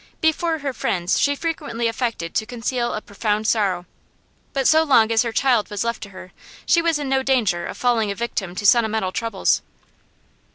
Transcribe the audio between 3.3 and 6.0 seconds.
sorrow; but so long as her child was